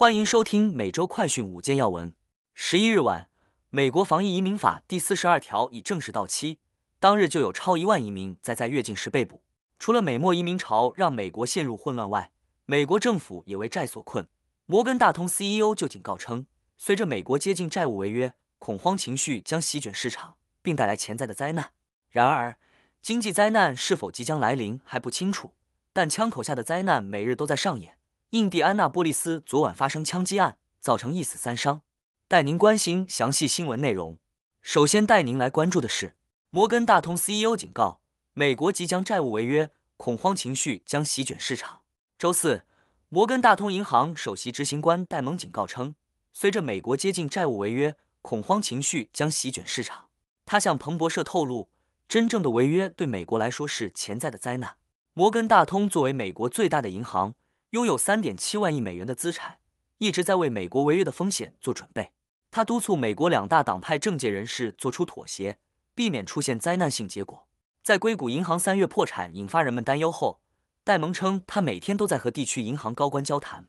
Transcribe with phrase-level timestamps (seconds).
[0.00, 2.14] 欢迎收听每周快讯五件要闻。
[2.54, 3.28] 十一日晚，
[3.68, 6.58] 美国防疫移民法第四十二条已正式到期，
[6.98, 9.42] 当日就有超一万移民在在越境时被捕。
[9.78, 12.30] 除了美墨移民潮让美国陷入混乱外，
[12.64, 14.26] 美国政府也为债所困。
[14.64, 16.46] 摩根大通 CEO 就警告称，
[16.78, 21.72] 随着美国接近债务违约，恐慌情绪将席卷市场，并带来潜在的灾难。
[22.08, 22.56] 然而，
[23.02, 25.52] 经济灾难是否即将来临还不清楚，
[25.92, 27.98] 但枪口下的灾难每日都在上演。
[28.30, 31.82] 印第安纳波利斯昨晚发生枪击案，造成一死三伤。
[32.28, 34.20] 带您关心详细新闻内容。
[34.62, 36.14] 首先带您来关注的是，
[36.50, 38.00] 摩根大通 CEO 警告，
[38.34, 41.80] 美国即将债务违约，恐慌情绪将席卷市场。
[42.20, 42.62] 周四，
[43.08, 45.96] 摩根大通银行首席执行官戴蒙警告称，
[46.32, 50.06] 随着美国接近债务违约，恐慌情绪将席卷市场。
[50.46, 51.68] 他向彭博社透露，
[52.06, 54.76] 真正的违约对美国来说是潜在的灾难。
[55.14, 57.34] 摩根大通作为美国最大的银行。
[57.70, 59.58] 拥有三点七万亿美元的资产，
[59.98, 62.10] 一直在为美国违约的风险做准备。
[62.50, 65.56] 他督促美国两大党派政界人士做出妥协，
[65.94, 67.46] 避免出现灾难性结果。
[67.84, 70.40] 在硅谷银行三月破产引发人们担忧后，
[70.82, 73.68] 戴蒙称他每天都在和地区银行高官交谈。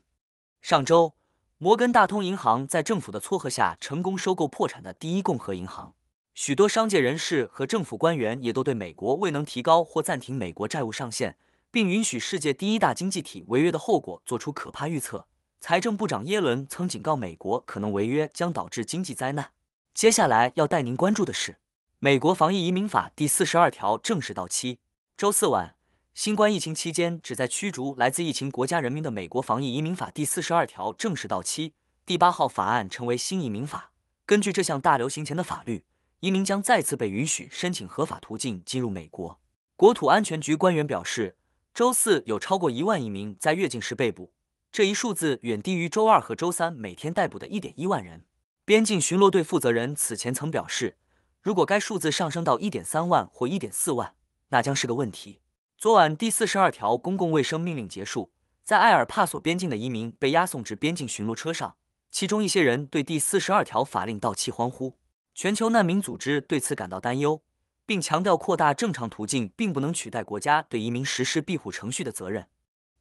[0.60, 1.14] 上周，
[1.58, 5.94] 摩根大通银行在政府的撮合下成功收购破产的第一共和银行。
[6.34, 11.36] 许多商界人士和政府官员也都对美国未能提高或暂停美国债务上限。
[11.72, 15.26] 并允许世界第一大经济体违约的后果做出可怕预测。
[15.58, 19.52] 财政部长耶伦曾警告美国，可能违约将导致经济灾难。
[19.94, 21.56] 接下来要带您关注的是，
[21.98, 24.80] 美国防疫移民法第四十二条正式到期。
[25.16, 25.74] 周四晚，
[26.12, 31.72] 新冠疫情期间旨在驱逐来自疫情国家人民的美国防疫移民法第四十二条正式到期，
[32.04, 33.92] 第八号法案成为新移民法。
[34.26, 35.84] 根据这项大流行前的法律，
[36.20, 39.38] 移民将再次被允许申请合法途径进入美国。
[39.76, 41.36] 国土安全局官员表示。
[41.74, 44.30] 周四有超过一万移民在越境时被捕，
[44.70, 48.26] 这一数字远低于周二和周三每天逮捕的一点一万人。
[48.66, 50.98] 边境巡逻队负责人此前曾表示，
[51.40, 54.14] 如果该数字上升到一点三万或一点四万，
[54.50, 55.40] 那将是个问题。
[55.78, 58.30] 昨晚第四十二条公共卫生命令结束，
[58.62, 61.76] 在埃尔帕索边境的移民被押送至边境巡逻车上，
[62.10, 64.98] 其中一些人对第四十二条法令到期欢呼。
[65.34, 67.40] 全球难民组织对此感到担忧。
[67.84, 72.46] 并强调，扩大正常途径并不能取代国家对移民实施庇护程序的责任。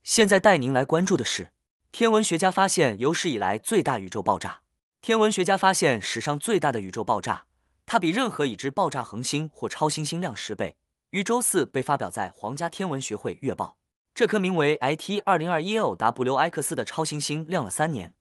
[0.03, 1.51] 现在带您来关注的是，
[1.91, 4.61] 天文学家发现有史以来最大宇宙爆炸。
[5.01, 7.45] 天文学家发现史上最大的宇宙爆炸，
[7.85, 10.75] 它比任何已知爆炸恒星或超新星亮十倍，
[11.09, 13.77] 于周四被发表在《皇家天文学会月报》。
[14.13, 18.13] 这颗名为 IT 二零二一 LWX 的超新星亮了三年，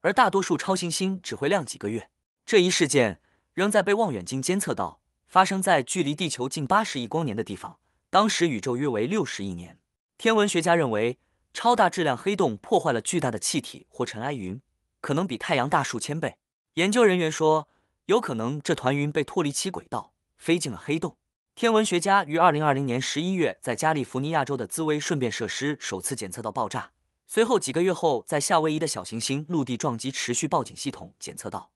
[0.00, 2.08] 而大多数超新星只会亮几个月。
[2.46, 3.20] 这一事件
[3.52, 5.01] 仍在被望远镜监测到。
[5.32, 7.78] 发生在距离地球近八十亿光年的地方，
[8.10, 9.78] 当时宇宙约为六十亿年。
[10.18, 11.16] 天文学家认为，
[11.54, 14.60] 超大质量黑洞破坏了巨大的气体或尘埃云，
[15.00, 16.36] 可能比太阳大数千倍。
[16.74, 17.66] 研究人员说，
[18.04, 21.16] 有可能这团云被脱离其轨道，飞进了黑洞。
[21.54, 26.90] 天文学家于二零二零年十一月在加利福尼亚州的兹威顺便设施首次检测到爆炸，
[27.26, 31.71] 随后几个月后，在夏威夷的小行星陆地撞击持续报警系统检测到。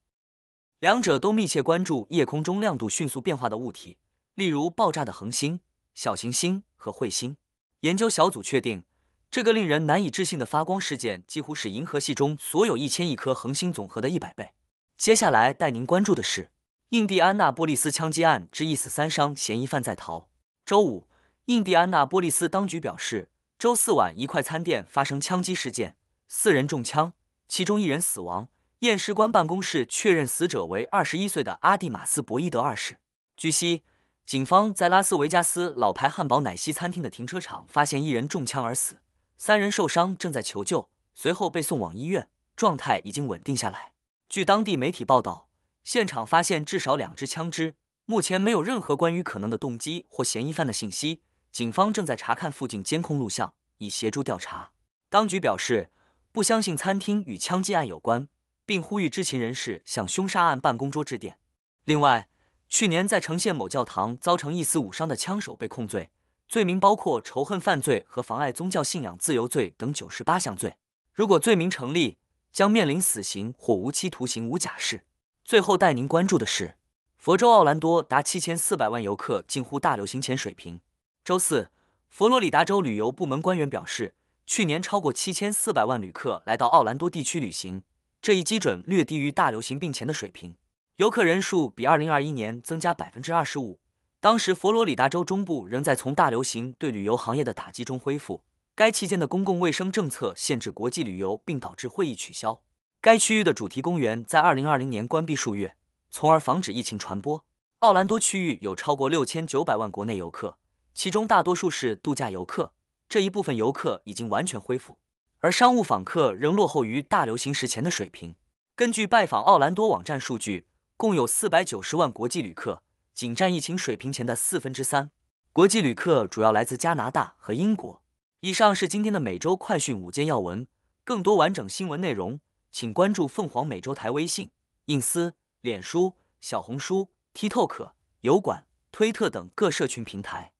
[0.80, 3.96] 两者都密切关注夜空中亮度迅速变化的物体，
[4.34, 5.60] 例如爆炸的恒星、
[5.94, 7.38] 小行星和彗星。
[7.80, 8.84] 研究小组确定，
[9.30, 14.52] 这个令人难以置信的发光事件几乎是银河系中所有一千亿颗恒星总和的一百倍。
[14.98, 16.50] 接下来带您关注的是
[16.90, 20.28] 印第安纳波利斯枪击案之一死三伤嫌疑犯在逃。
[20.66, 21.06] 周五，
[21.46, 25.96] 印第安纳波利斯当局表示，周四晚一快餐店发生枪击事件，
[26.28, 27.14] 四人中枪，
[27.48, 28.48] 其中一人死亡。
[28.80, 32.98] 验尸官办公室确认死者为二十一岁的阿蒂马斯·博伊德二世。
[33.34, 33.82] 据悉，
[34.26, 39.00] 警方在拉斯维加斯老牌汉堡奶昔餐厅的停车场发现一人中枪而死，
[39.38, 43.92] 三人受伤正在求救，随后被送往医院，状态已经稳定下来。
[44.28, 45.48] 据当地媒体报道，
[45.82, 51.22] 现场发现至少两支枪支，目前没有任何关于可能的动机或嫌疑犯的信息。
[51.50, 54.72] 警方正在查看附近监控录像，以协助调查。
[55.08, 55.88] 当局表示，
[56.30, 58.28] 不相信餐厅与枪击案有关。
[58.66, 61.38] 并呼吁知情人士向凶杀案办公桌致电。
[61.84, 62.28] 另外，
[62.68, 66.10] 去年在城县某教堂造成一死五伤的枪手被控罪，
[66.48, 70.74] 罪名包括仇恨犯罪和妨碍宗教信仰自由罪等九十八项罪。
[71.14, 72.18] 如果罪名成立，
[72.52, 75.04] 将面临死刑或无期徒刑无假释。
[75.44, 76.76] 最后带您关注的是，
[77.16, 80.80] 佛州奥兰多达七千四百万游客近乎大流行前水平。
[81.24, 81.70] 周四，
[82.08, 84.14] 佛罗里达州旅游部门官员表示，
[84.44, 87.82] 去年超过七千四百万旅客来到奥兰多地区旅行。
[88.26, 90.56] 这一基准略低于大流行病前的水平，
[90.96, 93.78] 游客人数比二零二一年增加百分之二十五。
[94.18, 98.42] 当时佛罗里达州中部仍在从大流行对旅游行业的打击中恢复，
[98.74, 102.60] 该期间的公共卫生政策限制国际旅游，并导致会议取消。
[103.00, 105.76] 该区域的主题公园在二零二零年关闭数月，
[106.10, 107.44] 从而防止疫情传播。
[107.78, 110.58] 奥兰多区域有超过六千九百万国内游客，
[110.92, 112.72] 其中大多数是度假游客，
[113.08, 114.98] 这一部分游客已经完全恢复，
[115.40, 118.34] 而商务访客仍落后于大流行时前的水平。
[118.74, 120.66] 根据拜访奥兰多网站数据，
[120.96, 122.82] 共有四百九十万国际旅客，
[123.14, 125.10] 仅占疫情水平前的四分之三。
[125.52, 128.02] 国际旅客主要来自加拿大和英国。
[128.40, 130.66] 以上是今天的每周快讯五件要闻，
[131.04, 132.40] 更多完整新闻内容，
[132.70, 134.50] 请关注凤凰美洲台微信、
[134.86, 140.52] 隐私、脸书、小红书、TikTok、油管、推特等各社群平台。